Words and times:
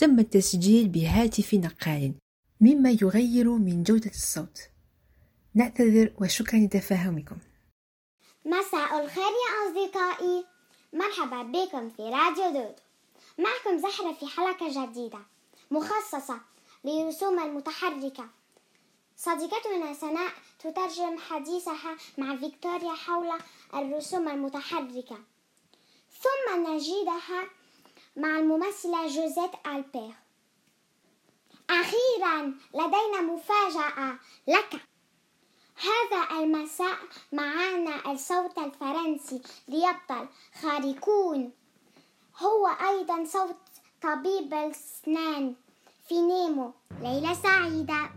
تم 0.00 0.18
التسجيل 0.18 0.88
بهاتف 0.88 1.54
نقال 1.54 2.14
مما 2.60 2.90
يغير 2.90 3.50
من 3.50 3.82
جودة 3.82 4.10
الصوت. 4.10 4.58
نعتذر 5.54 6.12
وشكرا 6.20 6.58
لتفاهمكم. 6.58 7.36
مساء 8.44 9.04
الخير 9.04 9.32
يا 9.44 9.50
أصدقائي. 9.66 10.44
مرحبا 10.92 11.42
بكم 11.42 11.90
في 11.90 12.02
راديو 12.02 12.44
دودو 12.44 12.74
معكم 13.38 13.78
زهرة 13.78 14.12
في 14.12 14.26
حلقة 14.26 14.86
جديدة 14.86 15.18
مخصصة 15.70 16.40
للرسوم 16.84 17.38
المتحركة. 17.38 18.28
صديقتنا 19.16 19.94
سناء 19.94 20.32
تترجم 20.58 21.18
حديثها 21.18 21.96
مع 22.18 22.36
فيكتوريا 22.36 22.94
حول 22.94 23.38
الرسوم 23.74 24.28
المتحركة. 24.28 25.18
ثم 26.22 26.66
نجدها 26.66 27.59
مع 28.16 28.38
الممثلة 28.38 29.06
جوزيت 29.06 29.50
ألبير 29.66 30.14
أخيرا 31.70 32.54
لدينا 32.74 33.20
مفاجأة 33.20 34.18
لك 34.46 34.80
هذا 35.76 36.40
المساء 36.42 36.98
معنا 37.32 38.12
الصوت 38.12 38.58
الفرنسي 38.58 39.42
ليبطل 39.68 40.28
خارقون 40.62 41.52
هو 42.38 42.66
أيضا 42.66 43.24
صوت 43.24 43.56
طبيب 44.02 44.54
الأسنان 44.54 45.54
في 46.08 46.20
نيمو 46.20 46.72
ليلة 47.02 47.34
سعيدة 47.34 48.10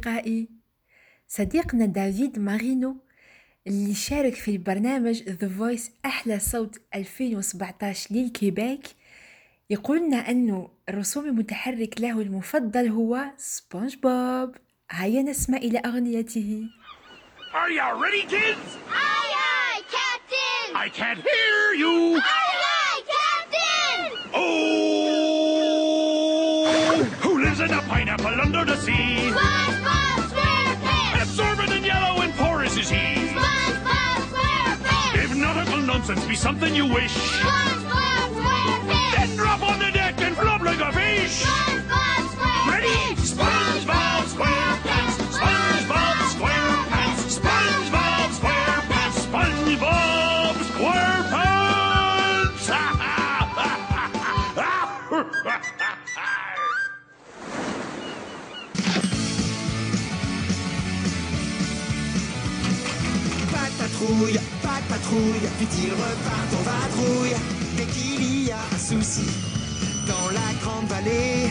أصدقائي 0.00 0.48
صديقنا 1.28 1.86
دافيد 1.86 2.38
مارينو 2.38 2.96
اللي 3.66 3.94
شارك 3.94 4.34
في 4.34 4.50
البرنامج 4.50 5.22
The 5.22 5.48
Voice 5.60 5.90
أحلى 6.06 6.38
صوت 6.38 6.80
2017 6.94 8.14
للكيباك 8.14 8.80
يقول 9.70 9.98
لنا 9.98 10.30
أنه 10.30 10.70
الرسوم 10.88 11.24
المتحركة 11.26 12.00
له 12.00 12.20
المفضل 12.20 12.88
هو 12.88 13.24
سبونج 13.36 13.96
بوب 13.96 14.54
هيا 14.90 15.22
نسمع 15.22 15.58
إلى 15.58 15.78
أغنيته 15.78 16.62
Are 17.54 17.70
you 17.70 18.02
ready, 18.04 18.22
kids? 18.34 18.68
Aye, 18.92 19.32
aye, 19.48 19.82
Captain! 19.96 20.66
I 20.84 20.88
can't 20.98 21.20
hear 21.30 21.62
you! 21.82 21.94
Aye, 22.18 22.56
aye, 22.80 23.02
Captain! 23.14 23.98
Oh! 24.34 25.46
Who 27.22 27.32
lives 27.44 27.60
in 27.60 27.70
a 27.70 27.80
pineapple 27.90 28.36
under 28.44 28.64
the 28.70 28.76
sea? 28.84 29.30
SpongeBob 29.30 29.55
nonsense 36.08 36.28
be 36.28 36.36
something 36.36 36.74
you 36.74 36.86
wish, 36.86 37.42
then 39.16 39.36
drop 39.36 39.62
on 39.62 39.78
the 39.80 39.90
deck 39.90 40.14
and 40.20 40.36
flop 40.36 40.60
like 40.60 40.80
a 40.80 40.92
fish. 40.92 41.65
Patrouille, 63.96 64.38
pas 64.62 64.80
de 64.80 64.88
patrouille, 64.88 65.48
vite 65.58 65.74
ils 65.82 65.90
repartent 65.90 66.54
en 66.54 66.62
vadrouille. 66.62 67.36
Dès 67.76 67.84
qu'il 67.84 68.46
y 68.46 68.50
a 68.50 68.56
un 68.56 68.78
souci 68.78 69.26
dans 70.06 70.30
la 70.32 70.54
grande 70.62 70.86
vallée, 70.88 71.50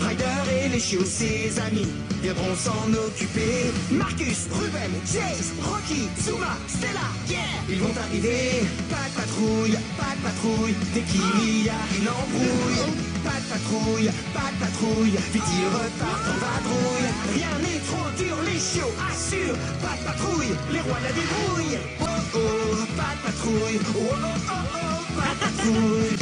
Ryder 0.00 0.64
et 0.64 0.68
les 0.68 0.78
chiots, 0.78 1.04
ses 1.04 1.58
amis, 1.60 1.88
viendront 2.22 2.54
s'en 2.54 2.92
occuper. 2.92 3.72
Marcus, 3.90 4.46
Ruben, 4.52 4.92
Chase, 5.04 5.52
Rocky, 5.62 6.08
Zuma, 6.22 6.56
Stella, 6.68 7.08
yeah, 7.28 7.38
ils 7.68 7.78
vont 7.78 7.94
arriver. 8.04 8.62
Pas 8.90 9.08
de 9.08 9.14
patrouille, 9.20 9.78
pas 9.98 10.14
de 10.16 10.22
patrouille, 10.22 10.74
dès 10.94 11.00
qu'il 11.00 11.64
y 11.64 11.68
a 11.68 11.80
une 11.98 12.08
embrouille. 12.08 13.17
Pas 13.28 13.40
de 13.40 13.48
patrouille, 13.52 14.10
pas 14.32 14.50
de 14.52 14.58
patrouille, 14.64 15.18
vite 15.34 15.50
ils 15.60 15.66
repartent 15.66 16.28
en 16.32 16.38
vadrouille. 16.44 17.10
Rien 17.34 17.54
n'est 17.60 17.82
trop 17.90 18.08
dur, 18.16 18.36
les 18.46 18.58
chiots 18.58 18.94
assurent. 19.10 19.58
Pas 19.82 19.96
de 19.98 20.04
patrouille, 20.08 20.54
les 20.72 20.80
rois 20.80 21.00
la 21.02 21.12
débrouille. 21.12 21.78
Oh 22.00 22.04
oh, 22.34 22.86
pas 22.96 23.12
de 23.16 23.20
patrouille, 23.26 23.80
oh 23.84 24.00
oh 24.00 24.16
oh 24.48 24.52
oh, 24.54 24.98
pas 25.18 25.32
de 25.34 25.40
patrouille. 25.44 26.16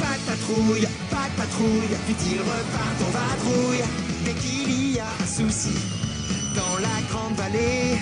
Pas 0.00 0.16
de 0.18 0.24
patrouille, 0.26 0.88
pas 1.10 1.28
de 1.30 1.36
patrouille, 1.40 1.96
vite 2.08 2.24
ils 2.32 2.40
repartent 2.40 3.02
en 3.06 3.12
vadrouille. 3.16 3.84
Dès 4.24 4.34
qu'il 4.42 4.92
y 4.92 4.98
a 4.98 5.06
un 5.06 5.26
souci 5.26 5.76
dans 6.56 6.78
la 6.80 6.96
grande 7.10 7.36
vallée, 7.36 8.00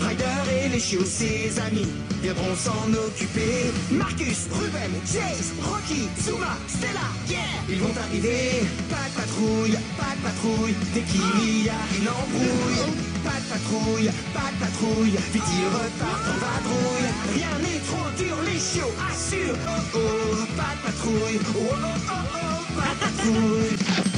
Ryder 0.00 0.64
et 0.64 0.68
les 0.68 0.80
chiots, 0.80 1.04
ses 1.04 1.58
amis, 1.60 1.88
viendront 2.22 2.54
s'en 2.54 2.92
occuper. 2.92 3.72
Marcus, 3.90 4.46
Ruben, 4.52 4.92
Chase, 5.04 5.52
Rocky, 5.62 6.08
Zuma, 6.22 6.56
Stella, 6.68 7.08
yeah, 7.28 7.38
ils 7.68 7.78
vont 7.78 7.94
arriver. 8.04 8.62
Pas 8.88 9.08
de 9.08 9.14
patrouille, 9.20 9.78
pas 9.98 10.14
de 10.16 10.22
patrouille, 10.22 10.74
dès 10.94 11.02
qu'il 11.02 11.64
y 11.64 11.68
a 11.68 11.80
une 11.98 12.08
embrouille. 12.08 12.84
Pas 13.24 13.40
de 13.40 13.46
patrouille, 13.50 14.10
pas 14.32 14.50
de 14.52 14.58
patrouille, 14.64 15.18
vite 15.32 15.50
ils 15.58 15.66
repartent 15.66 16.28
en 16.30 16.38
vadrouille. 16.46 17.10
Rien 17.34 17.54
n'est 17.58 17.82
trop 17.90 18.10
dur, 18.16 18.36
les 18.46 18.60
chiots 18.60 18.94
assurent. 19.10 19.58
Oh 19.66 19.98
oh, 19.98 20.46
pas 20.56 20.74
de 20.76 20.82
patrouille, 20.86 21.40
oh 21.42 21.58
oh 21.58 21.74
oh 21.74 22.12
oh, 22.34 22.80
pas 22.80 22.94
de 22.94 23.00
patrouille. 23.00 24.17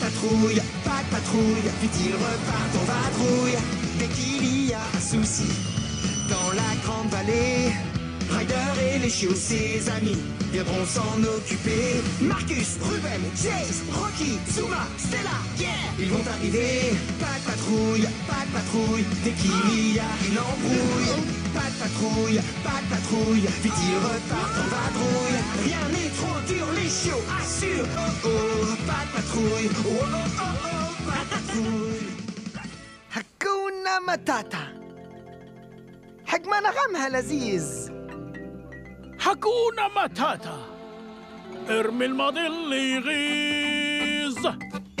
Patrouille, 0.00 0.60
pas 0.84 1.02
de 1.04 1.10
patrouille, 1.10 1.70
vite 1.82 1.96
ils 2.04 2.14
repartent 2.14 2.76
en 2.80 2.84
vadrouille. 2.84 3.58
Dès 3.98 4.06
qu'il 4.06 4.68
y 4.68 4.72
a 4.72 4.80
un 4.80 5.00
souci 5.00 5.48
dans 6.28 6.52
la 6.54 6.70
grande 6.84 7.10
vallée, 7.10 7.72
Ryder 8.30 8.94
et 8.94 8.98
les 8.98 9.08
chiots, 9.08 9.34
ses 9.34 9.88
amis, 9.90 10.18
viendront 10.52 10.84
s'en 10.84 11.22
occuper. 11.36 12.02
Marcus, 12.20 12.76
Ruben, 12.82 13.22
Chase, 13.34 13.82
Rocky, 13.92 14.38
Zuma, 14.52 14.86
Stella, 14.98 15.38
yeah, 15.58 15.68
ils 15.98 16.08
vont 16.08 16.24
arriver. 16.34 16.92
Pas 17.18 17.38
de 17.38 17.44
patrouille, 17.50 18.08
patrouille, 18.58 19.04
dès 19.24 19.34
qu'il 19.40 19.94
y 19.96 19.98
a 20.08 20.12
une 20.28 20.38
embrouille. 20.50 21.14
Pas 21.56 21.68
de 21.72 21.76
patrouille, 21.82 22.40
pas 22.66 22.80
de 22.82 22.88
patrouille, 22.94 23.46
vite 23.64 23.80
ils 23.90 24.00
repartent 24.08 24.58
en 24.64 24.68
vadrouille. 24.74 25.40
Rien 25.66 25.84
n'est 25.94 26.12
trop 26.20 26.40
dur, 26.50 26.66
les 26.78 26.90
chiots 27.00 27.26
assurent. 27.40 27.88
Oh 27.96 28.28
oh, 28.30 28.74
pas 28.88 29.02
de 29.06 29.10
patrouille, 29.16 29.68
oh 29.70 29.90
oh 29.90 30.26
oh 30.44 30.54
oh, 30.72 30.88
pas 31.08 31.22
de 31.24 31.28
patrouille. 31.34 32.08
هكونا 33.12 33.98
متاتا 34.08 34.64
حجم 36.26 36.50
نغمها 36.50 37.08
لذيذ 37.08 37.90
حكونا 39.18 39.88
متاتا 39.96 40.58
ارمي 41.70 42.04
الماضي 42.04 42.46
اللي 42.46 42.92
يغيظ 42.94 44.46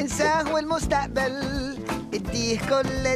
انساه 0.00 0.52
والمستقبل 0.54 1.77
اديه 2.14 2.58
كل 2.58 3.06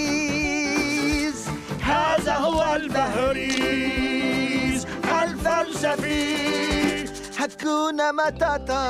التركيز. 0.00 1.48
هذا 1.82 2.34
هو 2.36 2.74
البهريز 2.76 4.40
الفلسفي. 5.22 6.50
هكونا 7.38 8.12
متاتا. 8.12 8.80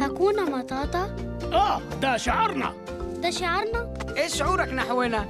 هكون 0.00 0.50
مطاطا 0.52 1.16
آه 1.52 1.80
ده 2.02 2.16
شعارنا 2.16 2.74
ده 3.22 3.30
شعارنا 3.30 3.94
إيه 4.16 4.28
شعورك 4.28 4.72
نحونا؟ 4.72 5.28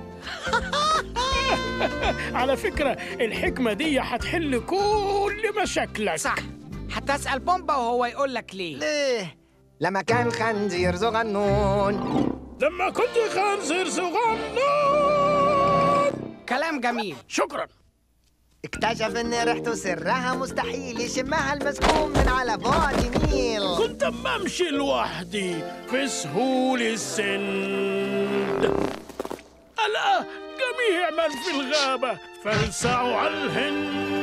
على 2.35 2.57
فكرة 2.57 2.91
الحكمة 3.21 3.73
دي 3.73 4.01
هتحل 4.01 4.61
كل 4.67 5.43
مشاكلك. 5.63 6.17
صح. 6.17 6.35
هتسأل 6.93 7.39
بومبا 7.39 7.75
وهو 7.77 8.05
يقول 8.05 8.35
لك 8.35 8.55
ليه. 8.55 8.77
ليه؟ 8.77 9.37
لما 9.81 10.03
كان 10.03 10.31
خنزير 10.33 10.97
صغنون 10.97 12.40
لما 12.61 12.91
كنت 12.91 13.19
خنزير 13.35 13.89
صغنن 13.89 14.59
كلام 16.49 16.81
جميل. 16.81 17.17
شكرا. 17.29 17.67
اكتشف 18.65 19.17
ان 19.17 19.35
ريحته 19.35 19.75
سرها 19.75 20.35
مستحيل 20.35 21.01
يشمها 21.01 21.53
المسكون 21.53 22.11
من 22.11 22.29
على 22.29 22.57
بعد 22.57 23.27
ميل 23.33 23.77
كنت 23.79 24.03
أما 24.03 24.37
امشي 24.37 24.65
لوحدي 24.65 25.55
في 25.91 26.09
سهول 26.09 26.83
السند 26.83 28.65
ألا 29.87 30.25
جميع 30.61 31.11
من 31.11 31.31
في 31.45 31.51
الغابة 31.61 32.19
فلسعوا 32.45 33.17
على 33.17 33.35
الهند. 33.45 34.20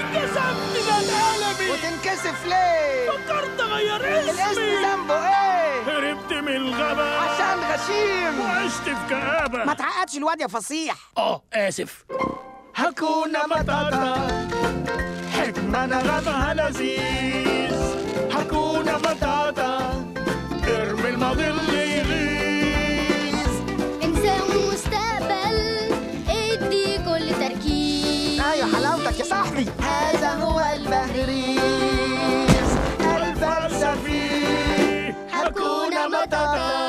انكسفت 0.00 0.76
من 0.76 1.10
ألمي 1.10 1.70
وتنكسف 1.70 2.46
ليه؟ 2.46 3.10
فكرت 3.10 3.60
أغير 3.60 3.96
الاسم 3.96 4.40
اسمي. 4.40 4.76
ذنبه 4.84 5.14
إيه؟ 5.28 5.82
هربت 5.82 6.32
من 6.32 6.56
الغابة 6.56 7.02
عشان 7.16 7.58
غشيم. 7.58 8.40
وعشت 8.40 8.82
في 8.84 8.90
ما 8.90 9.06
كآبة 9.10 9.72
تعقدش 9.74 10.16
الواد 10.16 10.40
يا 10.40 10.46
فصيح. 10.46 10.94
آه 11.18 11.42
آسف. 11.52 12.04
هكونا 12.76 13.46
متاتا 13.46 14.48
حكمة 15.38 15.86
نغمها 15.86 16.54
لذيذ. 16.54 17.49
البهريز 31.20 32.70
الفلسفي. 33.00 34.30
هكونا 35.32 36.08
متاتا 36.08 36.80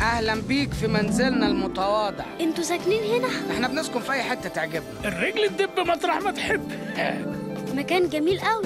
أهلا 0.00 0.34
بيك 0.34 0.72
في 0.72 0.86
منزلنا 0.86 1.46
المتواضع. 1.46 2.24
أنتوا 2.40 2.64
ساكنين 2.64 3.02
هنا؟ 3.02 3.28
إحنا 3.54 3.68
بنسكن 3.68 4.00
في 4.00 4.12
أي 4.12 4.22
حتة 4.22 4.48
تعجبنا. 4.48 4.84
الرجل 5.04 5.56
تدب 5.56 5.80
مطرح 5.88 6.20
ما 6.20 6.30
تحب. 6.30 6.70
مكان 7.74 8.08
جميل 8.08 8.40
قوي. 8.40 8.64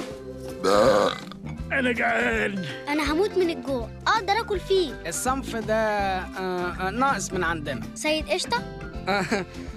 أنا 1.72 1.92
جعان. 1.92 2.64
أنا 2.88 3.12
هموت 3.12 3.38
من 3.38 3.50
الجوع. 3.50 3.88
أقدر 4.06 4.32
آكل 4.40 4.60
فيه. 4.60 4.94
الصنف 5.06 5.56
ده 5.56 5.74
آه، 5.74 6.74
آه، 6.80 6.90
ناقص 6.90 7.32
من 7.32 7.44
عندنا. 7.44 7.80
سيد 7.94 8.28
قشطة؟ 8.28 8.62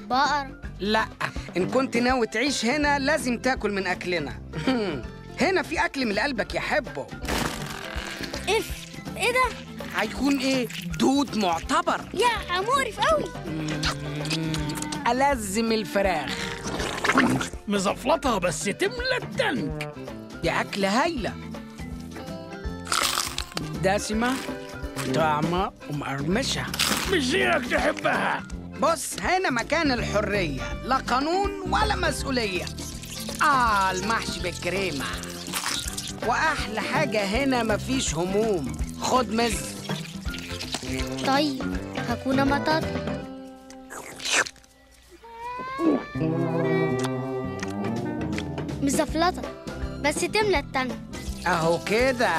بقر. 0.09 0.47
لا. 0.79 1.05
إن 1.57 1.69
كنت 1.69 1.97
ناوي 1.97 2.27
تعيش 2.27 2.65
هنا 2.65 2.99
لازم 2.99 3.37
تاكل 3.37 3.71
من 3.71 3.87
أكلنا. 3.87 4.33
هنا 5.41 5.61
في 5.61 5.85
أكل 5.85 6.05
من 6.05 6.19
قلبك 6.19 6.55
يحبه 6.55 7.07
إف 8.49 8.83
إيه 9.17 9.31
ده؟ 9.31 9.55
هيكون 9.95 10.37
إيه؟ 10.39 10.67
دود 10.99 11.37
معتبر. 11.37 12.01
يا 12.13 12.61
مقرف 12.61 12.99
قوي 12.99 13.25
ألزم 15.07 15.71
الفراخ. 15.71 16.37
مزفلطها 17.67 18.37
بس 18.37 18.63
تملى 18.63 19.17
التنك. 19.21 19.93
دي 20.43 20.51
أكلة 20.51 21.03
هايلة. 21.03 21.33
دسمة 23.83 24.33
طعمة 25.15 25.71
ومقرمشة. 25.89 26.65
مش 27.11 27.23
زيك 27.29 27.65
تحبها. 27.71 28.43
بص 28.81 29.19
هنا 29.19 29.49
مكان 29.49 29.91
الحرية 29.91 30.61
لا 30.83 30.95
قانون 30.95 31.49
ولا 31.61 31.95
مسؤولية. 31.95 32.65
آه 33.41 33.91
المحشي 33.91 34.39
بالكريمة. 34.39 35.05
وأحلى 36.27 36.81
حاجة 36.81 37.25
هنا 37.25 37.63
مفيش 37.63 38.15
هموم. 38.15 38.71
خد 39.01 39.29
مز. 39.29 39.57
طيب 41.27 41.77
هكون 42.09 42.45
مطاطا. 42.47 43.13
مزفلطة. 48.81 49.41
بس 50.01 50.15
تملى 50.15 50.59
التانك 50.59 50.95
أهو 51.47 51.79
كده. 51.83 52.31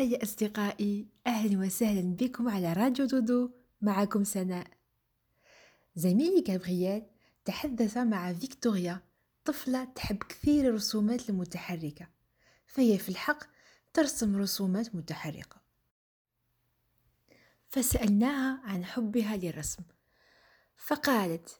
يا 0.00 0.22
أصدقائي 0.22 1.06
أهلا 1.26 1.58
وسهلا 1.58 2.16
بكم 2.16 2.48
على 2.48 2.72
راديو 2.72 3.06
دودو 3.06 3.50
معكم 3.82 4.24
سناء. 4.24 4.66
زميلي 5.96 6.40
جابرييل 6.40 7.02
تحدث 7.44 7.96
مع 7.96 8.32
فيكتوريا 8.32 9.02
طفلة 9.44 9.84
تحب 9.84 10.16
كثير 10.16 10.68
الرسومات 10.68 11.30
المتحركة 11.30 12.08
فهي 12.66 12.98
في 12.98 13.08
الحق 13.08 13.38
ترسم 13.94 14.36
رسومات 14.36 14.94
متحركة. 14.94 15.56
فسألناها 17.68 18.60
عن 18.64 18.84
حبها 18.84 19.36
للرسم 19.36 19.82
فقالت 20.76 21.58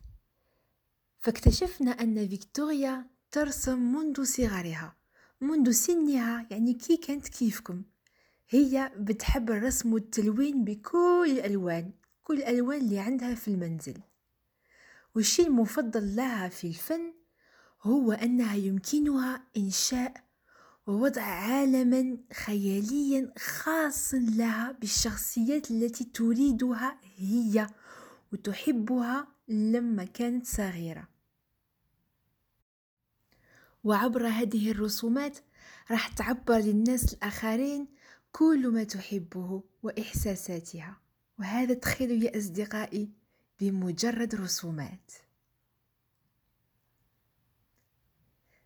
فاكتشفنا 1.19 1.91
أن 1.91 2.29
فيكتوريا 2.29 3.07
ترسم 3.31 3.79
منذ 3.93 4.25
صغرها 4.25 4.97
منذ 5.41 5.71
سنها 5.71 6.47
يعني 6.51 6.75
كي 6.75 6.97
كانت 6.97 7.29
كيفكم. 7.29 7.83
هي 8.49 8.93
بتحب 8.97 9.51
الرسم 9.51 9.93
والتلوين 9.93 10.65
بكل 10.65 11.27
الألوان 11.31 11.93
كل 12.25 12.35
الألوان 12.39 12.81
اللي 12.81 12.99
عندها 12.99 13.35
في 13.35 13.49
المنزل. 13.49 14.01
والشيء 15.15 15.47
المفضل 15.47 16.17
لها 16.17 16.49
في 16.49 16.67
الفن 16.67 17.13
هو 17.83 18.13
أنها 18.13 18.55
يمكنها 18.55 19.43
إنشاء 19.57 20.25
ووضع 20.87 21.23
عالما 21.23 22.19
خياليا 22.33 23.33
خاص 23.39 24.15
لها 24.15 24.73
بالشخصيات 24.73 25.71
التي 25.71 26.05
تريدها 26.05 27.01
هي 27.17 27.67
وتحبها 28.33 29.29
لما 29.49 30.05
كانت 30.05 30.47
صغيرة. 30.47 31.09
وعبر 33.85 34.27
هذه 34.29 34.71
الرسومات 34.71 35.39
راح 35.91 36.09
تعبر 36.09 36.59
للناس 36.59 37.15
الآخرين 37.15 37.96
كل 38.37 38.69
ما 38.69 38.85
تحبه 38.85 39.63
وإحساساتها 39.83 41.01
وهذا 41.39 41.75
تخيلوا 41.75 42.17
يا 42.17 42.39
أصدقائي 42.39 43.11
بمجرد 43.61 44.35
رسومات. 44.35 45.13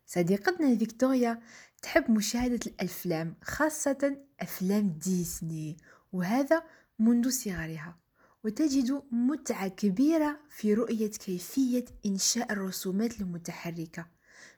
صديقتنا 0.05 0.77
فيكتوريا 0.77 1.41
تحب 1.81 2.11
مشاهدة 2.11 2.59
الأفلام 2.67 3.35
خاصة 3.43 4.17
أفلام 4.39 4.89
ديزني 4.89 5.77
وهذا 6.11 6.63
منذ 6.99 7.29
صغرها 7.29 7.97
وتجد 8.43 9.03
متعة 9.11 9.67
كبيرة 9.67 10.39
في 10.49 10.73
رؤية 10.73 11.11
كيفية 11.11 11.85
إنشاء 12.05 12.53
الرسومات 12.53 13.21
المتحركة 13.21 14.07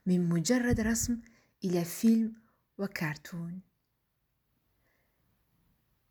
من 0.06 0.30
مجرد 0.30 0.80
رسم 0.80 1.22
إلى 1.64 1.86
فيلم 1.86 2.34
وكرتون. 2.78 3.73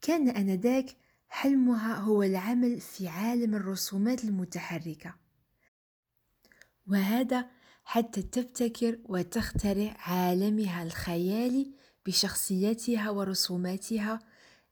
كان 0.03 0.29
آنذاك 0.29 0.97
حلمها 1.29 1.95
هو 1.95 2.23
العمل 2.23 2.81
في 2.81 3.09
عالم 3.09 3.55
الرسومات 3.55 4.25
المتحركة. 4.25 5.15
وهذا 6.87 7.51
حتى 7.85 8.23
تبتكر 8.23 8.99
وتخترع 9.05 9.97
عالمها 9.99 10.83
الخيالي 10.83 11.73
بشخصياتها 12.07 13.11
ورسوماتها 13.11 14.19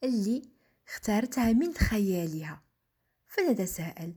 اللي 0.04 0.42
اختارتها 0.88 1.52
من 1.52 1.74
خيالها. 1.74 2.62
فنتساءل 3.26 4.14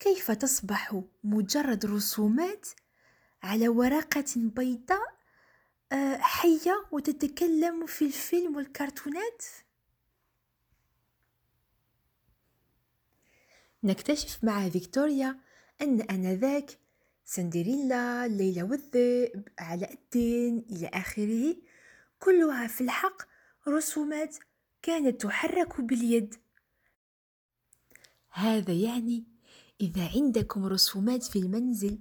كيف 0.00 0.30
تصبح 0.30 1.02
مجرد 1.24 1.86
رسومات 1.86 2.66
على 3.42 3.68
ورقة 3.68 4.24
بيضاء 4.36 5.18
آه، 5.92 6.16
حية 6.16 6.86
وتتكلم 6.92 7.86
في 7.86 8.04
الفيلم 8.04 8.56
والكرتونات؟ 8.56 9.44
نكتشف 13.88 14.44
مع 14.44 14.68
فيكتوريا 14.68 15.36
أن 15.82 16.00
آنذاك 16.00 16.78
سندريلا 17.24 18.28
ليلى 18.28 18.62
والذئب 18.62 19.48
علاء 19.58 19.92
الدين 19.92 20.64
إلى 20.70 20.86
آخره 20.86 21.56
كلها 22.18 22.66
في 22.66 22.80
الحق 22.80 23.22
رسومات 23.68 24.36
كانت 24.82 25.22
تحرك 25.22 25.80
باليد. 25.80 26.34
هذا 28.30 28.72
يعني 28.72 29.24
إذا 29.80 30.08
عندكم 30.16 30.66
رسومات 30.66 31.22
في 31.22 31.38
المنزل 31.38 31.98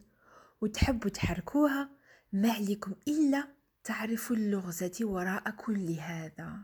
وتحبوا 0.62 1.10
تحركوها 1.10 1.90
ما 2.34 2.52
عليكم 2.52 2.96
إلا 3.08 3.48
تعرفوا 3.84 4.36
اللغزة 4.36 4.98
وراء 5.02 5.52
كل 5.52 5.92
هذا. 5.92 6.60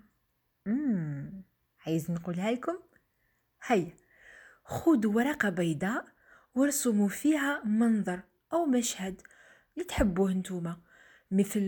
مم. 0.65 1.44
عايز 1.86 2.12
نقولها 2.12 2.51
لكم؟ 2.51 2.77
هيا. 3.65 4.03
خذوا 4.74 5.13
ورقة 5.13 5.50
بيضاء 5.50 6.06
وارسموا 6.56 7.10
فيها 7.10 7.63
منظر 7.65 8.20
أو 8.53 8.65
مشهد 8.65 9.22
اللي 9.74 9.86
تحبوه 9.86 10.32
انتوما 10.32 10.77
مثل 11.32 11.68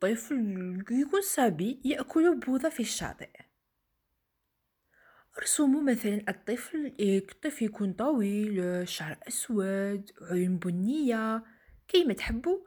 طفل 0.00 0.84
يكون 0.90 1.20
صبي 1.22 1.80
يأكل 1.84 2.40
بوظة 2.40 2.68
في 2.68 2.80
الشاطئ. 2.80 3.30
ارسموا 5.38 5.82
مثلا 5.82 6.22
الطفل 6.28 6.94
الطفل 7.00 7.64
يكون 7.64 7.92
طويل 7.92 8.88
شعر 8.88 9.18
أسود 9.28 10.10
عيون 10.30 10.56
بنية 10.58 11.42
كيما 11.88 12.14
تحبوا 12.14 12.58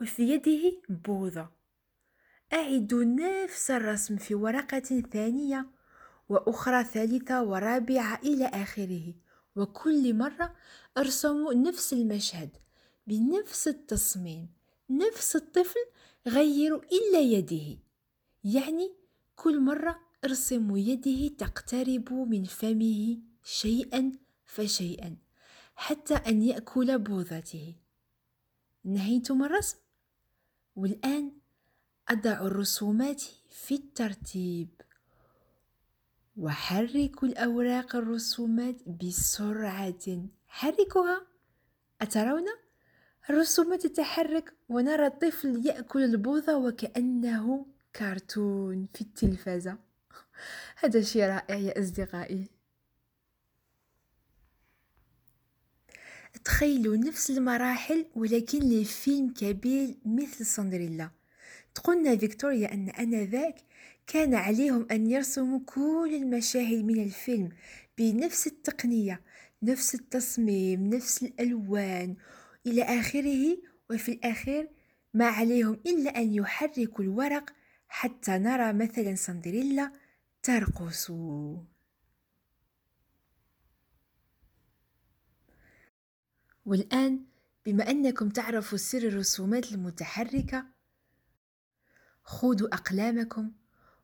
وفي 0.00 0.22
يده 0.22 0.82
بوظة 0.88 1.50
أعيدوا 2.52 3.04
نفس 3.04 3.70
الرسم 3.70 4.16
في 4.16 4.34
ورقة 4.34 5.02
ثانية 5.12 5.66
وأخرى 6.28 6.84
ثالثة 6.84 7.42
ورابعة 7.42 8.20
إلى 8.24 8.46
آخره. 8.46 9.23
وكل 9.56 10.14
مرة 10.14 10.54
أرسموا 10.98 11.54
نفس 11.54 11.92
المشهد 11.92 12.50
بنفس 13.06 13.68
التصميم 13.68 14.48
نفس 14.90 15.36
الطفل 15.36 15.80
غيروا 16.28 16.80
إلا 16.92 17.20
يده. 17.20 17.78
يعني 18.44 18.94
كل 19.36 19.60
مرة 19.60 20.00
ارسموا 20.24 20.78
يده 20.78 21.28
تقترب 21.28 22.12
من 22.12 22.44
فمه 22.44 23.18
شيئا 23.44 24.12
فشيئا 24.44 25.16
حتى 25.76 26.14
أن 26.14 26.42
يأكل 26.42 26.98
بوضته 26.98 27.74
نهيتم 28.84 29.44
الرسم؟ 29.44 29.76
والآن 30.76 31.32
أضع 32.08 32.32
الرسومات 32.32 33.22
في 33.48 33.74
الترتيب. 33.74 34.68
وحرك 36.36 37.24
الأوراق 37.24 37.96
الرسومات 37.96 38.88
بسرعة. 38.88 40.28
حركها 40.48 41.26
أترون؟ 42.00 42.44
الرسومات 43.30 43.86
تتحرك 43.86 44.52
ونرى 44.68 45.06
الطفل 45.06 45.66
يأكل 45.66 46.04
البوظة 46.04 46.56
وكأنه 46.56 47.66
كرتون 47.96 48.88
في 48.94 49.00
التلفزة 49.00 49.78
هذا 50.80 51.00
شيء 51.00 51.22
رائع 51.24 51.54
يا 51.56 51.80
أصدقائي. 51.80 52.46
تخيلوا 56.44 56.96
نفس 56.96 57.30
المراحل 57.30 58.06
ولكن 58.14 58.58
لفيلم 58.58 59.32
كبير 59.32 59.94
مثل 60.04 60.46
سندريلا. 60.46 61.10
تقولنا 61.74 62.16
فيكتوريا 62.16 62.72
أن 62.72 62.88
آنذاك 62.88 63.56
كان 64.06 64.34
عليهم 64.34 64.86
أن 64.90 65.10
يرسموا 65.10 65.60
كل 65.66 66.10
المشاهد 66.14 66.84
من 66.84 67.02
الفيلم 67.02 67.48
بنفس 67.98 68.46
التقنية 68.46 69.20
نفس 69.62 69.94
التصميم 69.94 70.94
نفس 70.94 71.22
الألوان 71.22 72.16
إلى 72.66 72.82
آخره 72.82 73.58
وفي 73.90 74.12
الأخير 74.12 74.70
ما 75.14 75.26
عليهم 75.26 75.80
إلا 75.86 76.10
أن 76.16 76.34
يحركوا 76.34 77.04
الورق 77.04 77.50
حتى 77.88 78.38
نرى 78.38 78.72
مثلا 78.72 79.14
سندريلا 79.14 79.92
ترقص. 80.42 81.10
والآن 86.66 87.24
بما 87.66 87.90
أنكم 87.90 88.28
تعرفوا 88.28 88.78
سر 88.78 88.98
الرسومات 88.98 89.72
المتحركة 89.72 90.66
خذوا 92.24 92.74
أقلامكم 92.74 93.52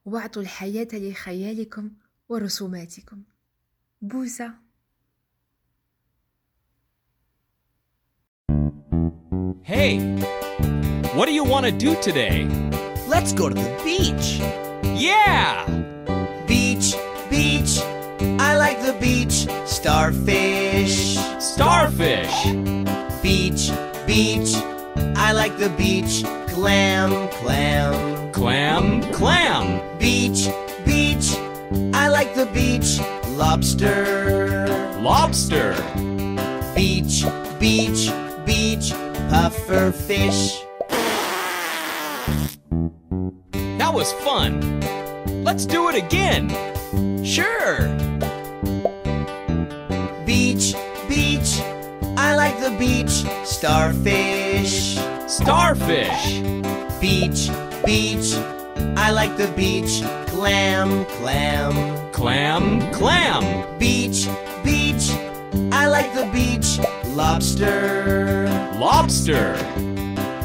واعطوا 0.04 0.42
الحياة 0.42 0.88
لخيالكم 0.92 1.90
ورسوماتكم 2.28 3.23
بوسة 4.02 4.54
Hey, 9.62 10.00
what 11.14 11.26
do 11.26 11.33
you 11.33 11.45
want 11.45 11.64
to 11.66 11.71
do 11.71 11.95
today? 12.02 12.49
Let's 13.07 13.33
go 13.33 13.48
to 13.48 13.55
the 13.55 13.70
beach. 13.85 14.40
Yeah! 14.98 15.64
Beach, 16.48 16.96
beach. 17.31 17.79
I 18.40 18.57
like 18.57 18.83
the 18.83 18.96
beach. 19.01 19.46
Starfish. 19.66 21.18
Starfish! 21.38 22.37
Beach, 23.22 23.70
beach. 24.07 24.55
I 25.14 25.33
like 25.33 25.57
the 25.59 25.70
beach. 25.79 26.24
Clam, 26.50 27.28
clam. 27.28 28.32
Clam, 28.32 29.02
clam! 29.12 29.80
Beach, 29.98 30.48
beach. 30.84 31.36
I 31.94 32.08
like 32.08 32.34
the 32.34 32.46
beach. 32.46 32.98
Lobster. 33.36 34.66
Lobster! 35.00 35.74
Beach, 36.74 37.24
beach, 37.60 38.10
beach. 38.44 38.92
Puffer 39.30 39.92
fish. 39.92 40.60
That 43.78 43.94
was 43.94 44.12
fun! 44.12 44.80
Let's 45.44 45.64
do 45.64 45.88
it 45.88 45.94
again! 45.94 46.50
Sure. 47.24 47.78
Beach, 50.26 50.74
beach. 51.08 51.62
I 52.31 52.37
like 52.37 52.61
the 52.61 52.71
beach. 52.79 53.25
Starfish. 53.45 54.97
Starfish! 55.27 56.38
Beach, 57.01 57.51
beach. 57.85 58.35
I 58.97 59.11
like 59.11 59.37
the 59.37 59.53
beach. 59.57 60.01
Clam, 60.29 61.05
clam. 61.07 62.12
Clam, 62.12 62.93
clam! 62.93 63.43
Beach, 63.81 64.29
beach. 64.62 65.11
I 65.73 65.88
like 65.88 66.14
the 66.14 66.31
beach. 66.33 66.79
Lobster. 67.16 68.47
Lobster! 68.79 69.57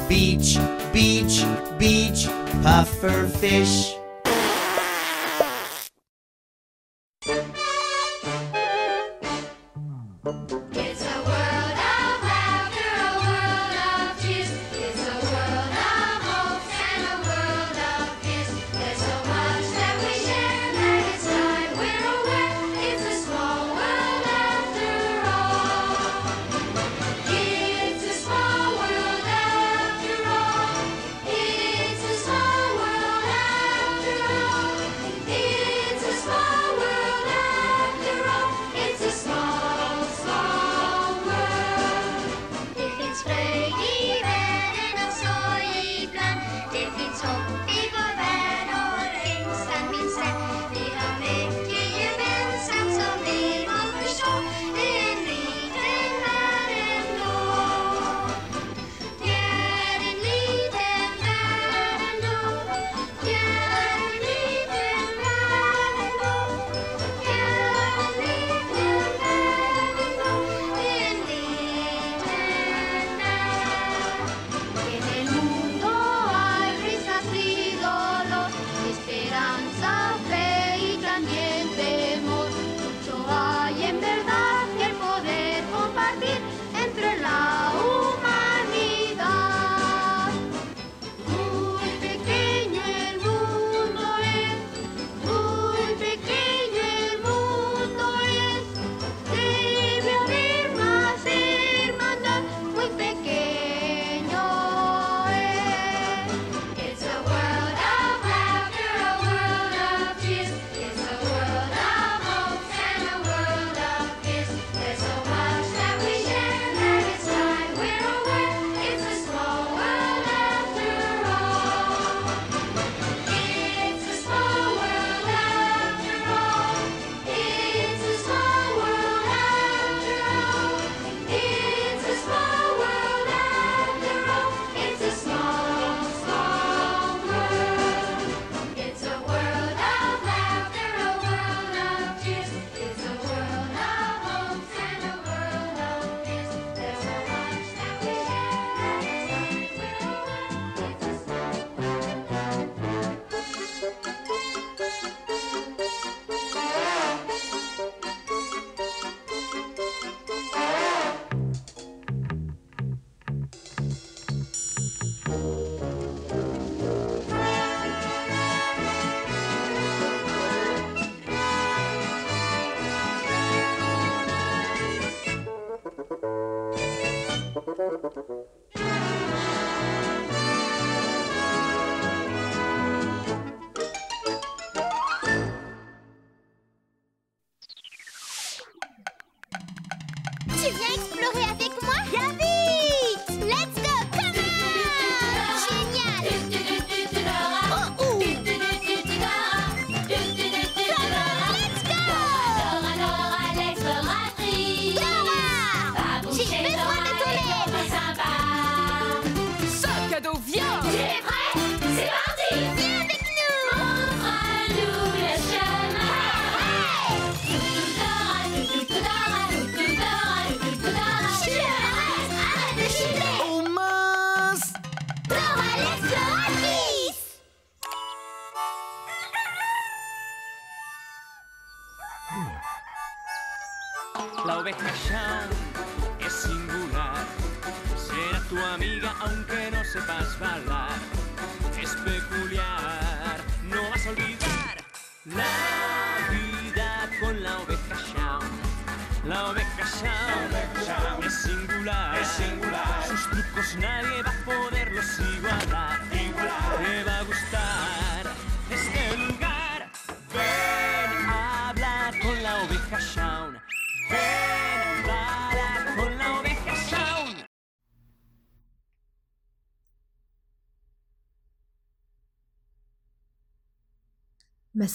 Beach, 0.10 0.58
beach, 0.92 1.46
beach. 1.78 2.26
Puffer 2.64 3.28
fish. 3.28 3.96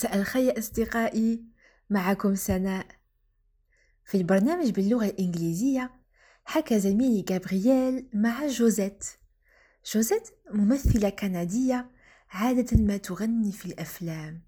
مساء 0.01 0.17
الخير 0.17 0.59
أصدقائي 0.59 1.45
معكم 1.91 2.35
سناء. 2.35 2.87
في 4.05 4.17
البرنامج 4.17 4.71
باللغة 4.71 5.05
الإنجليزية 5.05 5.91
حكى 6.45 6.81
زميلي 6.81 7.23
جابرييل 7.23 8.09
مع 8.15 8.47
جوزيت. 8.47 9.05
جوزيت 9.95 10.29
ممثلة 10.51 11.09
كندية 11.09 11.91
عادة 12.31 12.77
ما 12.77 12.97
تغني 12.97 13.53
في 13.53 13.67
الأفلام 13.67 14.43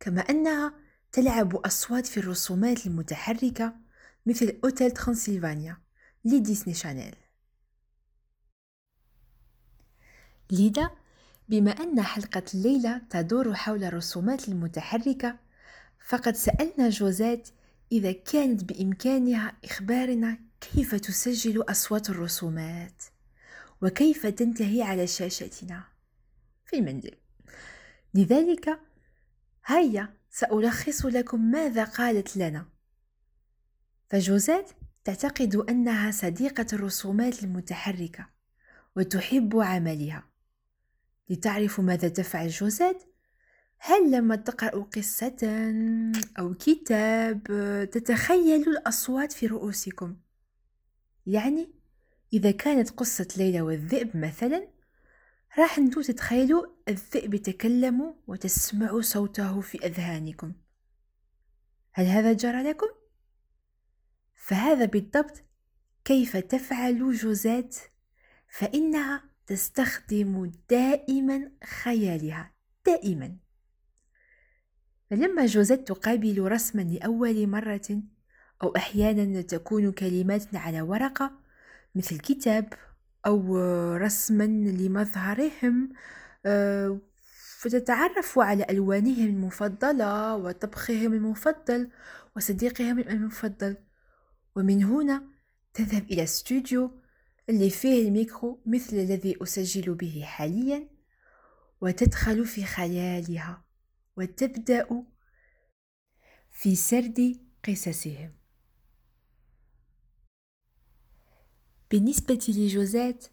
كما 0.00 0.20
أنها 0.20 0.74
تلعب 1.12 1.56
أصوات 1.56 2.06
في 2.06 2.16
الرسومات 2.20 2.86
المتحركة 2.86 3.76
مثل 4.26 4.58
أوتيل 4.64 4.90
ترانسلفانيا 4.90 5.76
لديسني 6.24 6.74
شانيل. 6.74 7.16
لذا 10.50 11.05
بما 11.48 11.70
أن 11.70 12.02
حلقة 12.02 12.42
الليلة 12.54 12.98
تدور 13.10 13.54
حول 13.54 13.84
الرسومات 13.84 14.48
المتحركة 14.48 15.36
فقد 16.08 16.36
سألنا 16.36 16.88
جوزيت 16.88 17.48
إذا 17.92 18.12
كانت 18.12 18.64
بإمكانها 18.64 19.52
إخبارنا 19.64 20.38
كيف 20.60 20.94
تسجل 20.94 21.62
أصوات 21.62 22.10
الرسومات 22.10 23.02
وكيف 23.82 24.26
تنتهي 24.26 24.82
على 24.82 25.06
شاشتنا 25.06 25.84
في 26.66 26.76
المنزل. 26.76 27.14
لذلك 28.14 28.80
هيا 29.66 30.14
سألخص 30.30 31.06
لكم 31.06 31.50
ماذا 31.50 31.84
قالت 31.84 32.36
لنا. 32.36 32.66
فجوزيت 34.10 34.70
تعتقد 35.04 35.56
أنها 35.56 36.10
صديقة 36.10 36.66
الرسومات 36.72 37.42
المتحركة 37.42 38.28
وتحب 38.96 39.60
عملها. 39.60 40.25
لتعرفوا 41.28 41.84
ماذا 41.84 42.08
تفعل 42.08 42.48
جوزيت؟ 42.48 43.02
هل 43.78 44.10
لما 44.10 44.36
تقرأ 44.36 44.82
قصة 44.82 45.72
أو 46.38 46.54
كتاب 46.54 47.42
تتخيلوا 47.92 48.72
الأصوات 48.72 49.32
في 49.32 49.46
رؤوسكم؟ 49.46 50.16
يعني 51.26 51.70
إذا 52.32 52.50
كانت 52.50 52.90
قصة 52.90 53.28
ليلى 53.36 53.60
والذئب 53.60 54.16
مثلا 54.16 54.68
راح 55.58 55.78
انتو 55.78 56.02
تتخيلوا 56.02 56.66
الذئب 56.88 57.34
يتكلم 57.34 58.14
وتسمعوا 58.26 59.00
صوته 59.00 59.60
في 59.60 59.86
أذهانكم. 59.86 60.52
هل 61.92 62.06
هذا 62.06 62.32
جرى 62.32 62.62
لكم؟ 62.62 62.86
فهذا 64.34 64.84
بالضبط 64.84 65.44
كيف 66.04 66.36
تفعل 66.36 67.12
جوزيت؟ 67.12 67.78
فإنها 68.48 69.35
تستخدم 69.46 70.52
دائما 70.70 71.50
خيالها 71.82 72.52
دائما. 72.86 73.36
فلما 75.10 75.46
جوزيت 75.46 75.88
تقابل 75.88 76.42
رسما 76.42 76.82
لأول 76.82 77.46
مرة 77.46 78.02
أو 78.62 78.76
أحيانا 78.76 79.42
تكون 79.42 79.92
كلمات 79.92 80.56
على 80.56 80.80
ورقة 80.80 81.30
مثل 81.94 82.18
كتاب 82.18 82.72
أو 83.26 83.58
رسما 83.96 84.44
لمظهرهم 84.46 85.92
آه، 86.46 86.98
فتتعرف 87.58 88.38
على 88.38 88.66
ألوانهم 88.70 89.26
المفضلة 89.26 90.36
وطبخهم 90.36 91.12
المفضل 91.12 91.90
وصديقهم 92.36 92.98
المفضل. 92.98 93.76
ومن 94.56 94.84
هنا 94.84 95.22
تذهب 95.74 96.04
إلى 96.10 96.22
استوديو 96.22 96.90
اللي 97.48 97.70
فيه 97.70 98.08
الميكرو 98.08 98.62
مثل 98.66 98.96
الذي 98.96 99.42
أسجل 99.42 99.94
به 99.94 100.22
حاليا 100.24 100.88
وتدخل 101.80 102.44
في 102.46 102.64
خيالها 102.64 103.64
وتبدأ 104.16 105.04
في 106.52 106.76
سرد 106.76 107.46
قصصهم. 107.68 108.32
بالنسبة 111.90 112.46
لجوزات 112.48 113.26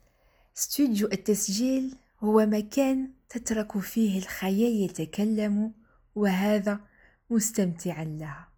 استوديو 0.58 1.08
التسجيل 1.08 1.96
هو 2.20 2.46
مكان 2.46 3.14
تترك 3.30 3.78
فيه 3.80 4.20
الخيال 4.20 4.82
يتكلم 4.84 5.74
وهذا 6.16 6.80
مستمتعا 7.30 8.04
لها. 8.04 8.54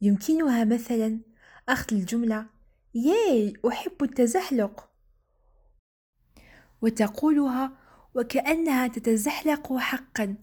يمكنها 0.00 0.64
مثلا 0.64 1.20
أخذ 1.68 1.96
الجملة 1.96 2.55
ياي 2.96 3.52
أحب 3.68 4.02
التزحلق. 4.02 4.90
وتقولها 6.82 7.72
وكأنها 8.14 8.88
تتزحلق 8.88 9.76
حقا 9.76 10.36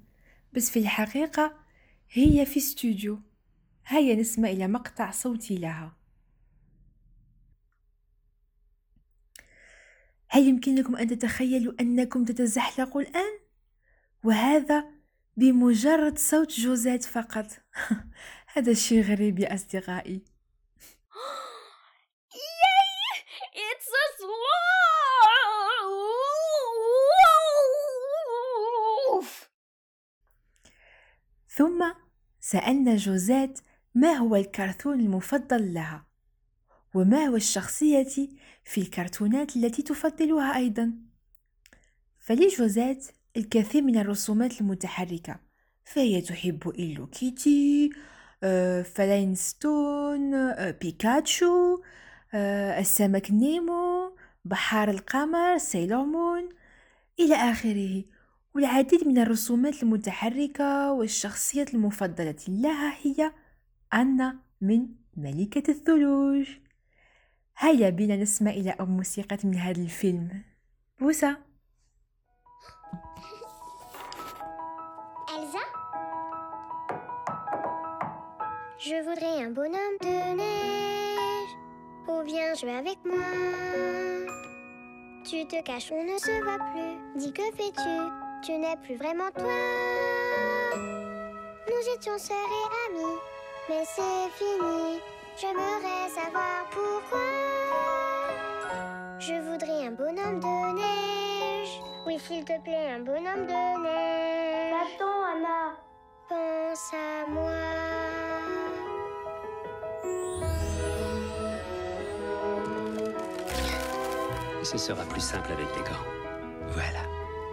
بس 0.54 0.70
في 0.70 0.80
الحقيقة 0.80 1.58
هي 2.10 2.46
في 2.46 2.58
استوديو. 2.58 3.20
هيا 3.88 4.16
نسمع 4.16 4.50
إلى 4.50 4.68
مقطع 4.68 5.12
صوتي 5.12 5.56
لها. 5.58 5.98
هل 10.28 10.48
يمكنكم 10.48 10.96
أن 10.96 11.08
تتخيلوا 11.08 11.74
أنكم 11.80 12.26
تتزحلقوا 12.26 13.02
الآن؟ 13.02 13.40
وهذا 14.24 14.86
بمجرد 15.38 16.18
صوت 16.18 16.60
جوزات 16.60 17.04
فقط. 17.04 17.48
هذا 18.54 18.74
شيء 18.74 19.02
غريب 19.02 19.40
يا 19.40 19.54
أصدقائي. 19.54 20.33
ثم 31.56 31.86
سألنا 32.40 32.96
جوزات 32.96 33.60
ما 33.96 34.14
هو 34.14 34.36
الكرتون 34.36 35.00
المفضل 35.00 35.74
لها 35.74 36.06
وما 36.94 37.26
هو 37.26 37.36
الشخصية 37.36 38.30
في 38.64 38.82
الكرتونات 38.82 39.56
التي 39.56 39.82
تفضلها 39.82 40.56
أيضا؟ 40.58 40.94
فلجوزات 42.20 43.06
الكثير 43.38 43.82
من 43.82 43.98
الرسومات 43.98 44.62
المتحركة 44.62 45.40
فهي 45.86 46.22
تحب 46.22 46.74
هيلو 46.80 47.08
كيتي 47.08 47.90
آه، 48.44 48.82
فلاينستون 48.82 50.34
آه، 50.34 50.72
بيكاتشو 50.72 51.82
آه، 52.34 52.80
السمك 52.80 53.32
نيمو 53.32 54.16
بحار 54.46 54.90
القمر 54.90 55.58
سيلور 55.58 56.06
مون 56.06 56.50
إلى 57.20 57.36
آخره. 57.36 58.04
والعديد 58.56 59.08
من 59.08 59.18
الرسومات 59.18 59.84
المتحركة 59.84 60.92
والشخصيات 60.92 61.74
المفضلة 61.74 62.36
لها 62.48 62.94
هي 63.02 63.32
أنا 63.94 64.40
من 64.62 64.88
ملكة 65.18 65.72
الثلوج 65.72 66.48
هيا 67.58 67.90
بنا 67.90 68.16
نسمع 68.16 68.52
إلى 68.52 68.72
أو 68.72 68.86
موسيقى 68.86 69.38
من 69.44 69.56
هذا 69.56 69.82
الفيلم 69.82 70.42
بوسة 71.00 71.38
Elsa 75.36 75.66
Je 78.78 78.98
voudrais 79.06 79.38
un 79.46 79.52
bonhomme 79.52 79.98
de 80.02 80.36
neige. 80.40 81.54
Ou 82.08 82.24
bien 82.30 82.54
jouer 82.60 82.76
avec 82.84 83.00
moi. 83.06 83.24
Tu 85.24 85.48
te 85.48 85.60
caches, 85.64 85.92
on 85.92 86.04
ne 86.04 86.18
se 86.20 86.34
voit 86.44 86.64
plus. 86.72 86.96
Dis 87.20 87.34
que 87.34 87.44
fais-tu 87.58 88.23
Tu 88.46 88.52
n'es 88.58 88.76
plus 88.76 88.98
vraiment 88.98 89.32
toi. 89.34 89.54
Nous 90.76 91.96
étions 91.96 92.18
sœurs 92.18 92.36
et 92.36 92.92
amis, 92.92 93.18
mais 93.70 93.86
c'est 93.86 94.30
fini. 94.36 95.00
J'aimerais 95.40 96.10
savoir 96.10 96.66
pourquoi. 96.70 97.20
Je 99.18 99.36
voudrais 99.50 99.88
un 99.88 99.92
bonhomme 99.92 100.42
de 100.42 100.76
neige. 100.76 101.82
Oui, 102.06 102.20
s'il 102.20 102.44
te 102.44 102.60
plaît, 102.64 102.92
un 102.92 103.00
bonhomme 103.00 103.48
de 103.48 103.82
neige. 103.82 104.74
Attends, 104.98 105.24
Anna. 105.24 105.78
Pense 106.28 106.92
à 106.94 107.30
moi. 107.30 107.50
Ce 114.64 114.78
sera 114.78 115.04
plus 115.06 115.22
simple 115.22 115.54
avec 115.54 115.68
des 115.76 115.90
gants. 115.90 116.08
Voilà, 116.74 117.04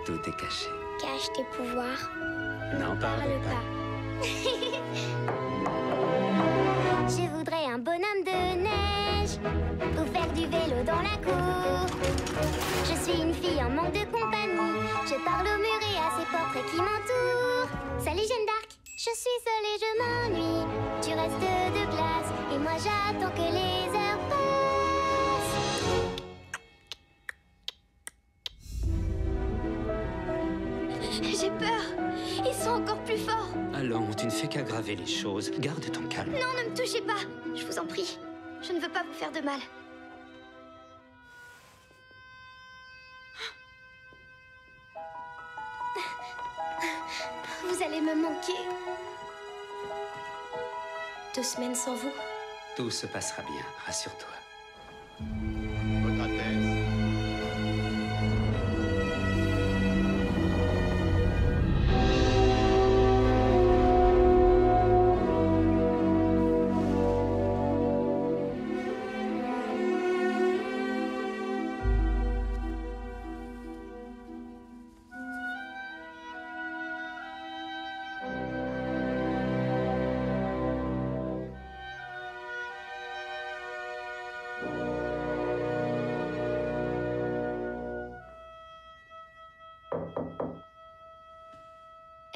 tout 0.05 0.19
est 0.29 0.37
caché. 0.37 0.80
Cache 1.01 1.33
tes 1.35 1.45
pouvoirs. 1.45 2.11
N'en 2.79 2.95
parle 2.97 3.41
pas. 3.49 3.63
Je 7.09 7.27
voudrais 7.35 7.65
un 7.73 7.79
bonhomme 7.79 8.23
de 8.25 8.41
neige 8.63 9.39
pour 9.97 10.07
faire 10.09 10.31
du 10.35 10.43
vélo 10.47 10.83
dans 10.85 11.01
la 11.01 11.17
cour. 11.25 11.87
Je 12.85 12.95
suis 13.03 13.23
une 13.23 13.33
fille 13.33 13.63
en 13.63 13.71
manque 13.71 13.93
de 13.93 14.05
compagnie. 14.05 14.77
Je 15.07 15.15
parle 15.25 15.47
au 15.47 15.59
mur 15.59 15.81
et 15.91 15.97
à 15.97 16.11
ces 16.19 16.27
portraits 16.31 16.67
qui 16.71 16.77
m'entourent. 16.77 17.71
Salut 17.99 18.27
Jeanne 18.29 18.47
d'Arc, 18.47 18.69
je 18.97 19.11
suis 19.17 19.39
seule 19.47 19.67
et 19.73 19.79
je 19.81 19.91
m'ennuie. 20.01 20.67
Tu 21.01 21.11
restes 21.15 21.41
de 21.41 21.85
glace 21.91 22.31
et 22.53 22.59
moi 22.59 22.77
j'attends 22.77 23.33
que 23.35 23.47
les 23.53 23.89
heures 23.97 24.30
encore 32.81 33.03
plus 33.05 33.19
forts. 33.19 33.49
Allons, 33.75 34.13
tu 34.15 34.27
ne 34.27 34.31
fais 34.31 34.49
qu'aggraver 34.49 34.97
les 34.97 35.07
choses. 35.07 35.51
Garde 35.59 35.91
ton 35.93 36.03
calme. 36.09 36.33
Non, 36.33 36.65
ne 36.65 36.71
me 36.71 36.77
touchez 36.77 37.01
pas. 37.03 37.21
Je 37.55 37.65
vous 37.65 37.79
en 37.79 37.87
prie. 37.87 38.19
Je 38.63 38.73
ne 38.73 38.81
veux 38.81 38.89
pas 38.89 39.03
vous 39.03 39.13
faire 39.13 39.33
de 39.33 39.41
mal. 39.41 39.61
Vous 47.65 47.83
allez 47.83 48.01
me 48.01 48.15
manquer. 48.15 48.59
Deux 51.35 51.43
semaines 51.43 51.75
sans 51.75 51.95
vous. 51.95 52.13
Tout 52.77 52.91
se 52.91 53.07
passera 53.07 53.43
bien, 53.43 53.65
rassure-toi. 53.87 54.40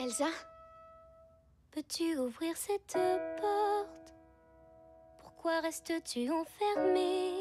Elsa? 0.04 0.28
Peux-tu 1.70 2.18
ouvrir 2.18 2.54
cette 2.58 2.98
porte? 3.40 4.12
Pourquoi 5.18 5.60
restes-tu 5.60 6.30
enfermée? 6.30 7.32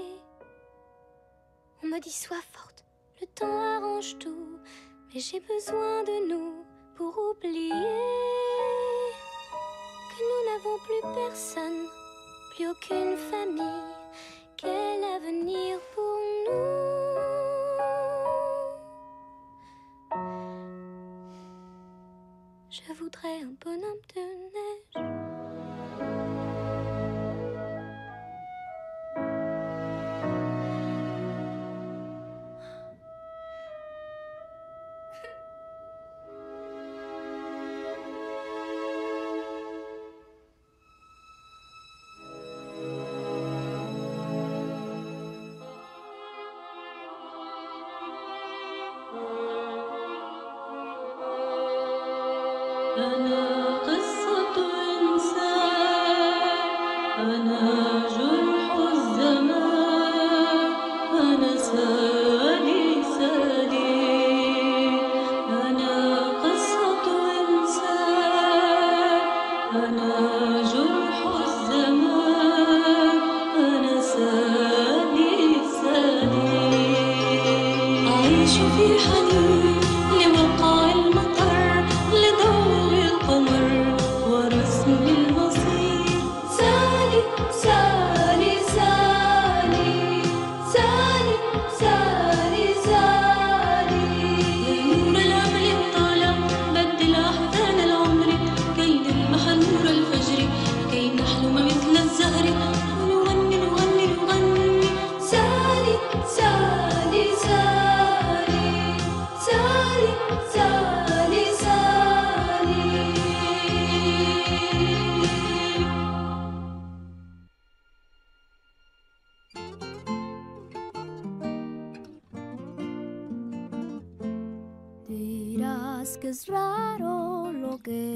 On 1.84 1.88
me 1.88 1.99
dit 1.99 2.13
sois 2.13 2.41
forte, 2.54 2.86
le 3.19 3.28
temps 3.28 3.60
arrange 3.76 4.17
tout, 4.17 4.60
mais 5.13 5.19
j'ai 5.19 5.41
besoin 5.41 6.04
de 6.04 6.30
nous 6.30 6.63
pour 6.95 7.13
oublier 7.32 7.99
que 10.10 10.21
nous 10.30 10.41
n'avons 10.49 10.78
plus 10.86 11.02
personne, 11.15 11.86
plus 12.56 12.69
aucune 12.69 13.17
famille. 13.17 13.93
Quel 14.56 15.04
avenir 15.04 15.82
pour 15.93 16.02
voudrais 22.93 23.41
un 23.41 23.56
bonhomme 23.60 24.01
de 24.15 24.42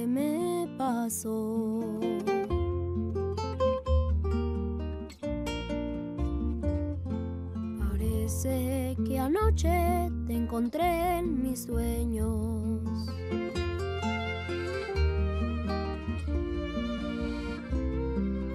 me 0.08 0.68
pasó. 0.78 2.00
Parece 7.80 8.96
que 9.06 9.20
anoche 9.20 10.10
te 10.28 10.34
encontré 10.34 11.18
en 11.20 11.44
mis 11.44 11.64
sueños. 11.64 12.82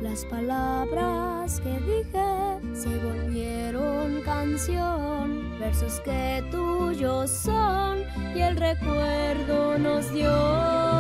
Las 0.02 0.24
palabras 0.26 1.60
que 1.60 1.72
dije 1.80 2.52
se 2.74 2.98
volvieron 2.98 4.20
canción, 4.24 5.58
versos 5.58 6.00
que 6.00 6.44
tuyos 6.50 7.30
son 7.30 8.00
y 8.34 8.40
el 8.40 8.56
recuerdo 8.56 9.78
nos 9.78 10.12
dio 10.12 10.91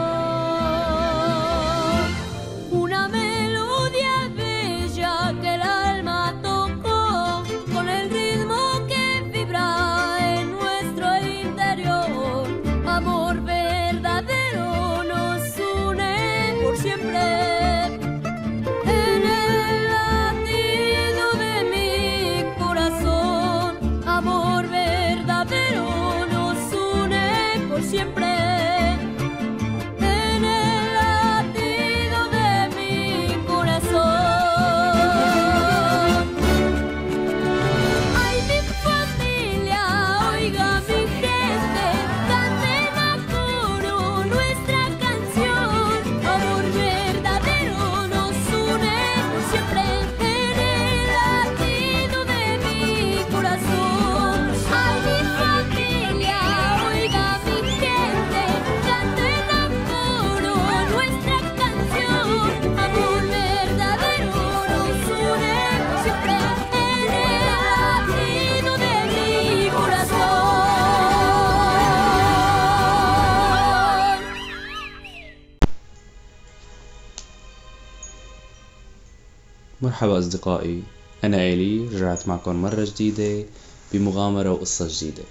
مرحبا 79.82 80.18
أصدقائي. 80.18 80.82
أنا 81.24 81.40
إيلي 81.40 81.88
رجعت 81.88 82.28
معكم 82.28 82.62
مرة 82.62 82.84
جديدة 82.84 83.48
بمغامرة 83.92 84.50
وقصة 84.50 84.88
جديدة. 84.90 85.22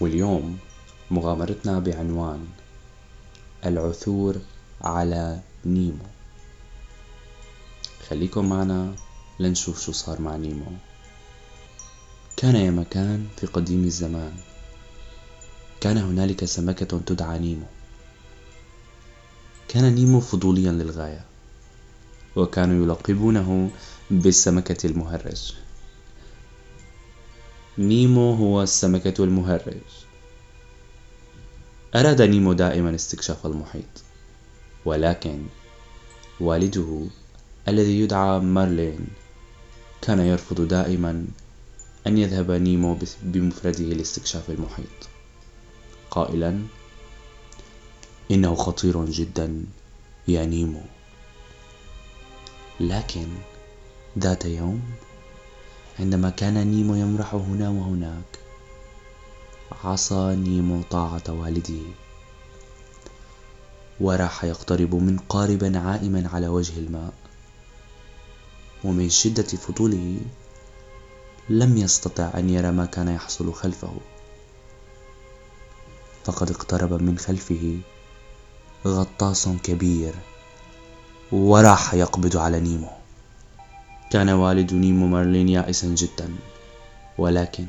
واليوم 0.00 0.58
مغامرتنا 1.10 1.78
بعنوان 1.78 2.46
العثور 3.66 4.36
على 4.80 5.40
نيمو. 5.66 6.04
خليكم 8.08 8.48
معنا 8.48 8.94
لنشوف 9.40 9.80
شو 9.80 9.92
صار 9.92 10.20
مع 10.20 10.36
نيمو. 10.36 10.66
كان 12.36 12.56
يا 12.56 12.70
مكان 12.70 13.26
في 13.36 13.46
قديم 13.46 13.84
الزمان. 13.84 14.32
كان 15.80 15.96
هنالك 15.98 16.44
سمكة 16.44 16.98
تدعى 17.06 17.38
نيمو. 17.38 17.66
كان 19.68 19.94
نيمو 19.94 20.20
فضوليا 20.20 20.72
للغاية. 20.72 21.29
وكانوا 22.36 22.84
يلقبونه 22.84 23.70
بالسمكة 24.10 24.86
المهرج. 24.86 25.54
نيمو 27.78 28.34
هو 28.34 28.62
السمكة 28.62 29.24
المهرج. 29.24 29.88
أراد 31.94 32.22
نيمو 32.22 32.52
دائما 32.52 32.94
استكشاف 32.94 33.46
المحيط 33.46 34.02
ولكن 34.84 35.42
والده 36.40 37.06
الذي 37.68 38.00
يدعى 38.00 38.40
مارلين 38.40 39.06
كان 40.02 40.20
يرفض 40.20 40.68
دائما 40.68 41.26
أن 42.06 42.18
يذهب 42.18 42.50
نيمو 42.50 42.98
بمفرده 43.22 43.84
لاستكشاف 43.84 44.50
المحيط. 44.50 45.08
قائلا 46.10 46.62
إنه 48.30 48.54
خطير 48.54 49.04
جدا 49.04 49.64
يا 50.28 50.44
نيمو. 50.44 50.82
لكن 52.80 53.28
ذات 54.18 54.44
يوم 54.44 54.82
عندما 55.98 56.30
كان 56.30 56.66
نيمو 56.66 56.94
يمرح 56.94 57.34
هنا 57.34 57.68
وهناك 57.68 58.38
عصى 59.84 60.36
نيمو 60.36 60.82
طاعة 60.82 61.22
والده 61.28 61.82
وراح 64.00 64.44
يقترب 64.44 64.94
من 64.94 65.18
قاربا 65.18 65.78
عائما 65.78 66.28
على 66.32 66.48
وجه 66.48 66.78
الماء. 66.78 67.12
ومن 68.84 69.10
شدة 69.10 69.42
فضوله 69.42 70.20
لم 71.48 71.76
يستطع 71.76 72.30
أن 72.34 72.50
يرى 72.50 72.70
ما 72.70 72.86
كان 72.86 73.08
يحصل 73.08 73.54
خلفه. 73.54 73.94
فقد 76.24 76.50
اقترب 76.50 76.92
من 77.02 77.18
خلفه 77.18 77.78
غطاس 78.86 79.48
كبير. 79.48 80.14
وراح 81.32 81.94
يقبض 81.94 82.36
على 82.36 82.60
نيمو. 82.60 82.88
كان 84.10 84.28
والد 84.28 84.74
نيمو 84.74 85.06
مارلين 85.06 85.48
يائسا 85.48 85.86
جدا 85.86 86.36
ولكن 87.18 87.66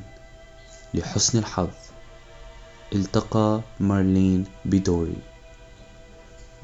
لحسن 0.94 1.38
الحظ 1.38 1.70
التقى 2.96 3.62
مارلين 3.80 4.46
بدوري. 4.66 5.18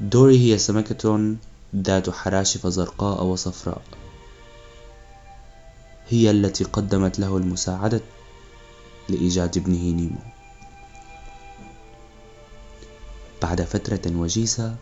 دوري 0.00 0.38
هي 0.38 0.58
سمكة 0.58 1.34
ذات 1.76 2.10
حراشف 2.10 2.66
زرقاء 2.66 3.24
وصفراء 3.24 3.82
هي 6.08 6.30
التي 6.30 6.64
قدمت 6.64 7.18
له 7.18 7.36
المساعدة 7.36 8.00
لإيجاد 9.08 9.56
ابنه 9.56 9.94
نيمو. 9.94 10.20
بعد 13.42 13.62
فترة 13.62 14.02
وجيزة 14.06 14.76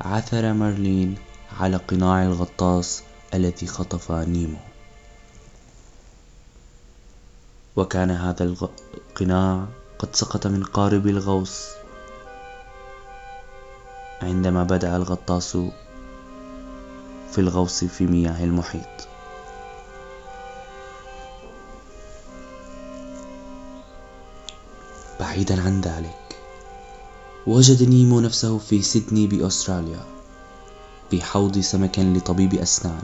عثر 0.00 0.52
مارلين 0.52 1.14
على 1.52 1.76
قناع 1.76 2.22
الغطاس 2.22 3.02
الذي 3.34 3.66
خطف 3.66 4.12
نيمو. 4.12 4.58
وكان 7.76 8.10
هذا 8.10 8.44
القناع 8.44 9.66
قد 9.98 10.16
سقط 10.16 10.46
من 10.46 10.64
قارب 10.64 11.06
الغوص. 11.06 11.66
عندما 14.22 14.64
بدأ 14.64 14.96
الغطاس 14.96 15.56
في 17.30 17.38
الغوص 17.38 17.84
في 17.84 18.06
مياه 18.06 18.44
المحيط. 18.44 19.08
بعيدا 25.20 25.62
عن 25.62 25.80
ذلك 25.80 26.38
وجد 27.46 27.88
نيمو 27.88 28.20
نفسه 28.20 28.58
في 28.58 28.82
سيدني 28.82 29.26
بأستراليا. 29.26 30.17
بحوض 31.12 31.58
سمك 31.58 31.98
لطبيب 31.98 32.54
أسنان. 32.54 33.02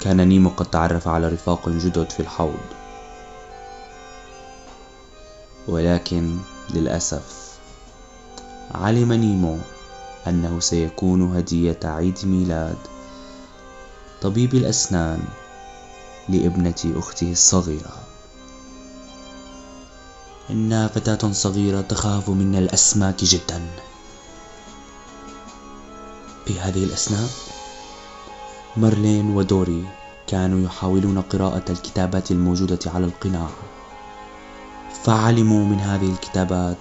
كان 0.00 0.28
نيمو 0.28 0.50
قد 0.50 0.70
تعرف 0.70 1.08
على 1.08 1.28
رفاق 1.28 1.68
جدد 1.68 2.10
في 2.10 2.20
الحوض. 2.20 2.60
ولكن 5.68 6.38
للأسف 6.70 7.58
علم 8.74 9.12
نيمو 9.12 9.58
أنه 10.26 10.60
سيكون 10.60 11.36
هدية 11.36 11.78
عيد 11.84 12.18
ميلاد 12.24 12.78
طبيب 14.22 14.54
الأسنان 14.54 15.22
لابنة 16.28 16.92
أخته 16.96 17.32
الصغيرة. 17.32 17.96
إنها 20.50 20.88
فتاة 20.88 21.32
صغيرة 21.32 21.80
تخاف 21.80 22.30
من 22.30 22.54
الأسماك 22.56 23.24
جدا. 23.24 23.62
في 26.46 26.60
هذه 26.60 26.84
الأثناء 26.84 27.28
مارلين 28.76 29.36
ودوري 29.36 29.84
كانوا 30.26 30.66
يحاولون 30.66 31.20
قراءة 31.20 31.72
الكتابات 31.72 32.30
الموجودة 32.30 32.78
على 32.86 33.04
القناع. 33.04 33.48
فعلموا 35.04 35.64
من 35.64 35.80
هذه 35.80 36.12
الكتابات 36.12 36.76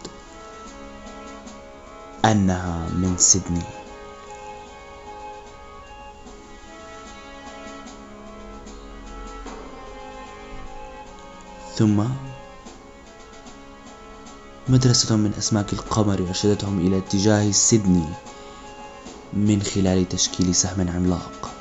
أنها 2.26 2.90
من 2.90 3.16
سيدني. 3.18 3.62
ثم 11.76 12.04
مدرسة 14.70 15.16
من 15.16 15.34
أسماك 15.38 15.74
القمر 15.74 16.26
أرشدتهم 16.30 16.80
إلى 16.80 16.98
اتجاه 16.98 17.52
سيدني. 17.52 18.06
من 19.34 19.62
خلال 19.62 20.10
تشكيل 20.10 20.56
سهم 20.56 20.90
عملاق. 20.90 21.52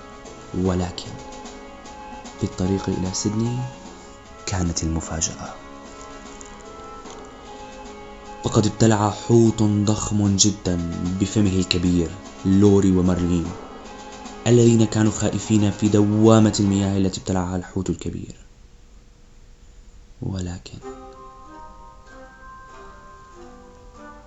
ولكن 0.54 1.10
في 2.40 2.44
الطريق 2.44 2.88
إلى 2.88 3.14
سيدني 3.14 3.58
كانت 4.46 4.82
المفاجأة. 4.82 5.54
وقد 8.44 8.66
ابتلع 8.66 9.10
حوت 9.10 9.62
ضخم 9.62 10.36
جدا 10.36 10.90
بفمه 11.20 11.50
الكبير 11.50 12.10
لوري 12.44 12.96
ومارلين 12.96 13.46
الذين 14.46 14.84
كانوا 14.84 15.12
خائفين 15.12 15.70
في 15.70 15.88
دوامة 15.88 16.56
المياه 16.60 16.96
التي 16.98 17.20
ابتلعها 17.20 17.56
الحوت 17.56 17.90
الكبير. 17.90 18.36
ولكن 20.22 20.78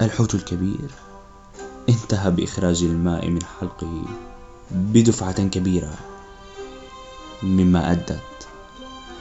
الحوت 0.02 0.36
الكبير 0.36 0.91
انتهى 1.89 2.31
بإخراج 2.31 2.84
الماء 2.84 3.29
من 3.29 3.39
حلقه 3.59 4.03
بدفعة 4.71 5.43
كبيرة 5.47 5.93
مما 7.43 7.91
أدت 7.91 8.47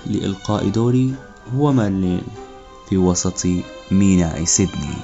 لإلقاء 0.06 0.68
دوري 0.68 1.14
ومارلين 1.56 2.22
في 2.88 2.96
وسط 2.96 3.46
ميناء 3.90 4.44
سيدني 4.44 4.94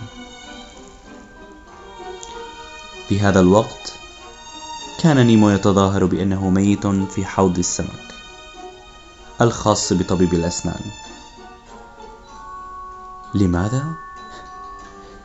في 3.08 3.20
هذا 3.20 3.40
الوقت 3.40 3.92
كان 5.02 5.26
نيمو 5.26 5.50
يتظاهر 5.50 6.04
بأنه 6.04 6.50
ميت 6.50 6.86
في 6.86 7.24
حوض 7.24 7.58
السمك 7.58 8.14
الخاص 9.40 9.92
بطبيب 9.92 10.34
الأسنان 10.34 10.80
لماذا؟ 13.34 13.84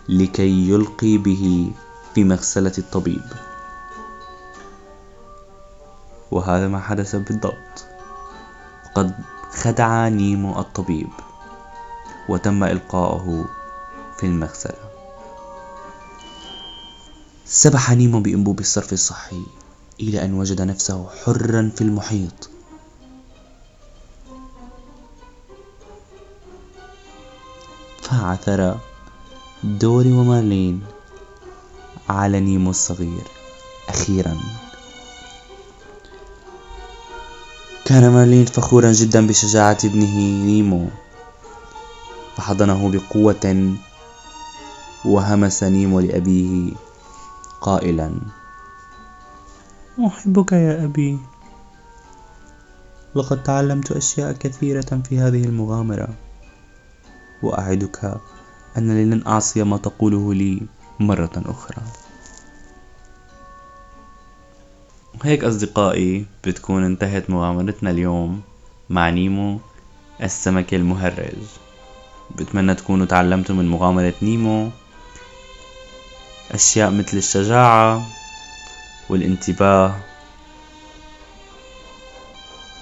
لكي 0.10 0.70
يلقي 0.70 1.18
به 1.18 1.72
في 2.16 2.24
مغسلة 2.24 2.74
الطبيب. 2.78 3.24
وهذا 6.32 6.68
ما 6.68 6.80
حدث 6.80 7.16
بالضبط. 7.16 7.86
قد 8.96 9.16
خدع 9.52 10.08
نيمو 10.08 10.60
الطبيب 10.60 11.10
وتم 12.30 12.64
إلقاؤه 12.64 13.46
في 14.18 14.26
المغسلة. 14.26 14.90
سبح 17.46 17.92
نيمو 17.92 18.20
بأنبوب 18.20 18.60
الصرف 18.60 18.94
الصحي 18.94 19.44
إلى 20.00 20.26
أن 20.26 20.34
وجد 20.34 20.62
نفسه 20.62 21.10
حرا 21.26 21.72
في 21.76 21.82
المحيط. 21.82 22.50
فعثر 28.02 28.78
دوري 29.64 30.14
ومارلين 30.14 30.84
على 32.10 32.40
نيمو 32.40 32.70
الصغير 32.70 33.28
أخيرا. 33.90 34.38
كان 37.86 38.12
مارلين 38.12 38.46
فخورا 38.46 38.92
جدا 38.92 39.28
بشجاعة 39.28 39.78
ابنه 39.84 40.16
نيمو. 40.46 40.88
فحضنه 42.36 42.92
بقوة 42.92 43.76
وهمس 45.06 45.64
نيمو 45.64 46.00
لأبيه 46.00 46.72
قائلا. 47.62 48.20
أحبك 50.08 50.52
يا 50.52 50.84
أبي. 50.84 51.20
لقد 53.16 53.44
تعلمت 53.44 53.92
أشياء 53.92 54.32
كثيرة 54.32 55.02
في 55.10 55.20
هذه 55.20 55.44
المغامرة. 55.44 56.10
وأعدك 57.44 58.22
أنني 58.78 59.06
لن 59.06 59.28
أعصي 59.28 59.64
ما 59.64 59.78
تقوله 59.78 60.34
لي. 60.34 60.62
مرة 61.00 61.32
أخرى. 61.36 61.82
هيك 65.24 65.44
أصدقائي 65.44 66.26
بتكون 66.44 66.84
انتهت 66.84 67.30
مغامرتنا 67.30 67.90
اليوم 67.90 68.42
مع 68.90 69.10
نيمو 69.10 69.60
السمك 70.24 70.74
المهرج. 70.74 71.44
بتمنى 72.36 72.76
تكونوا 72.76 73.06
تعلمتوا 73.06 73.56
من 73.56 73.68
مغامرة 73.68 74.14
نيمو 74.22 74.70
أشياء 76.52 76.92
مثل 76.92 77.18
الشجاعة 77.18 78.08
والانتباه. 79.10 79.96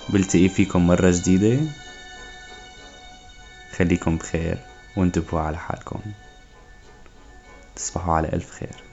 بلتقي 0.10 0.50
فيكم 0.50 0.88
مرة 0.88 1.12
جديدة. 1.12 1.60
خليكم 3.78 4.18
بخير 4.18 4.58
وانتبهوا 4.98 5.42
على 5.42 5.58
حالكم. 5.58 6.00
تصبحوا 7.76 8.14
على 8.14 8.28
ألف 8.34 8.52
خير. 8.52 8.91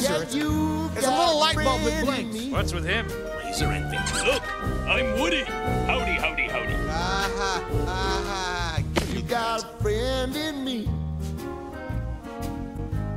Laser. 0.00 0.12
Yeah, 0.12 0.22
it's 0.22 0.96
it's 0.96 1.06
a 1.06 1.10
little 1.10 1.38
light 1.38 1.56
bulb 1.56 1.82
that 1.82 2.04
friend 2.04 2.30
blinks. 2.30 2.46
What's 2.46 2.72
with 2.72 2.84
him? 2.84 3.06
Laser 3.44 3.66
envy. 3.66 3.96
Look, 4.24 4.42
I'm 4.88 5.20
Woody. 5.20 5.42
Howdy, 5.42 6.12
howdy, 6.12 6.48
howdy. 6.48 6.74
Aha, 6.74 7.64
aha. 7.86 8.82
You 9.12 9.22
got 9.22 9.62
a 9.62 9.82
friend 9.82 10.36
in 10.36 10.64
me. 10.64 10.88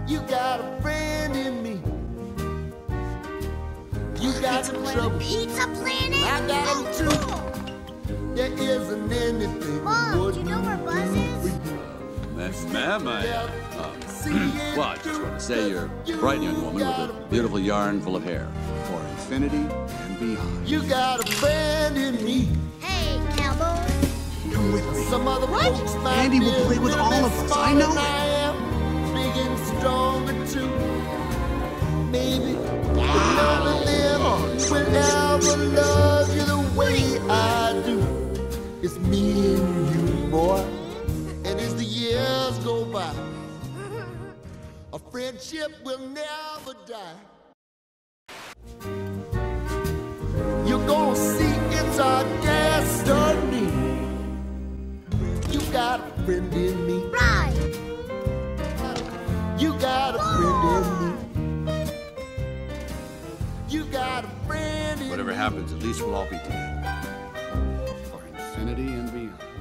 You 0.07 0.19
got 0.21 0.59
a 0.59 0.81
friend 0.81 1.35
in 1.35 1.63
me. 1.63 1.81
You 4.21 4.31
got 4.41 4.65
some 4.65 4.83
trouble. 4.85 5.19
Pizza 5.19 5.67
Planet? 5.67 6.23
I 6.23 6.47
got 6.47 6.95
them 6.95 7.09
too. 7.09 8.35
There 8.35 8.51
isn't 8.51 9.11
anything 9.11 9.83
Mom, 9.83 10.19
would 10.19 10.33
do 10.33 10.39
you 10.39 10.45
know 10.45 10.61
where 10.61 10.77
Buzz 10.77 11.15
is? 11.15 12.63
Ma'am, 12.73 13.07
I, 13.07 13.27
uh, 13.27 13.49
well, 14.77 14.83
I 14.83 14.95
just 15.03 15.21
want 15.21 15.37
to 15.37 15.39
say 15.39 15.69
you're 15.69 15.85
a 15.85 16.17
bright 16.17 16.41
young 16.41 16.61
woman 16.61 16.75
with 16.75 16.85
a 16.85 17.27
beautiful 17.29 17.59
yarn 17.59 17.99
full 17.99 18.15
of 18.15 18.23
hair. 18.23 18.47
For 18.85 19.01
infinity 19.01 19.57
and 19.57 20.19
beyond. 20.19 20.67
You 20.67 20.81
got 20.83 21.27
a 21.27 21.31
friend 21.33 21.97
in 21.97 22.23
me. 22.23 22.47
Hey, 22.79 23.19
cowboy. 23.35 23.85
Come 24.53 24.71
with 24.71 24.85
me. 24.93 25.03
Some 25.09 25.27
other 25.27 25.47
folks 25.47 25.95
might 25.95 26.15
Andy 26.19 26.39
will 26.39 26.65
play 26.65 26.79
with 26.79 26.93
all 26.93 27.11
of 27.13 27.33
us. 27.33 27.51
I 27.51 27.73
know 27.73 27.91
it. 27.91 29.13
Big 29.13 29.35
and 29.45 29.59
stronger 29.59 30.47
too. 30.47 30.69
Maybe 32.09 32.53
but 32.53 33.05
none 33.35 33.67
of 33.67 33.85
them 33.85 34.21
will 34.71 34.95
ever 34.95 35.57
love 35.65 36.33
you 36.33 36.45
the 36.45 36.77
way 36.77 37.19
I 37.29 37.81
do. 37.85 37.99
It's 38.81 38.97
me 38.99 39.55
and 39.55 39.95
you, 39.95 40.27
boy. 40.29 40.62
A 44.93 44.99
friendship 44.99 45.71
will 45.83 45.97
never 45.97 46.75
die. 46.85 47.17
You're 50.67 50.85
gonna 50.85 51.15
see 51.15 51.55
it's 51.71 51.99
our 51.99 52.23
destiny. 52.43 53.71
You 55.51 55.61
got 55.71 55.99
a 55.99 56.23
friend 56.23 56.53
in 56.53 56.85
me. 56.85 57.05
Right. 57.07 57.55
You 59.57 59.73
got 59.79 60.15
a 60.15 60.19
friend 60.37 60.65
in 60.77 61.65
me. 61.65 61.85
You 63.69 63.85
got 63.85 64.25
a 64.25 64.29
friend 64.45 65.01
in 65.01 65.09
Whatever 65.09 65.31
me. 65.31 65.35
happens, 65.35 65.73
at 65.73 65.79
least 65.79 66.01
we'll 66.01 66.13
all 66.13 66.25
be 66.25 66.37
together. 66.37 67.01
For 68.11 68.21
infinity 68.27 68.93
and 68.93 69.11
beyond. 69.11 69.52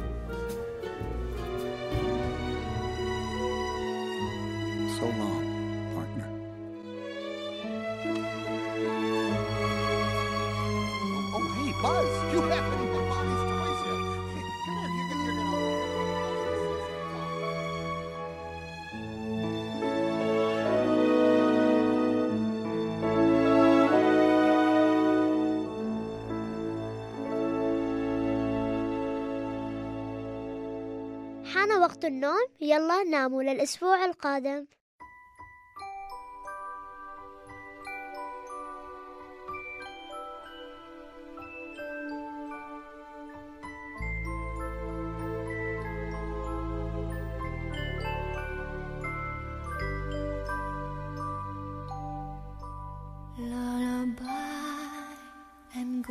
وقت 32.02 32.12
النوم. 32.12 32.46
يلا 32.60 33.02
ناموا 33.02 33.42
للأسبوع 33.42 34.04
القادم. 34.04 34.66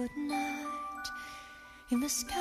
Good 0.01 0.15
night. 0.17 1.07
In 1.91 1.99
the 1.99 2.09
sky, 2.09 2.40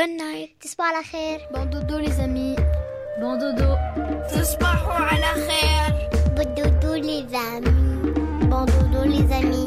Good 0.00 0.16
night. 0.16 0.48
تصبح 0.60 0.84
على 0.84 1.04
خير. 1.04 1.40
Bon 1.52 1.66
dodo 1.66 1.98
les 1.98 2.20
amis. 2.20 2.56
Bon 3.20 3.36
dodo. 3.36 3.76
تصبحوا 4.32 4.94
على 4.94 5.26
خير. 5.46 6.08
Bon 6.36 6.54
dodo 6.54 6.94
les 6.94 7.34
amis. 7.34 7.68
Bon 8.50 8.64
dodo 8.64 9.04
les 9.04 9.32
amis. 9.32 9.59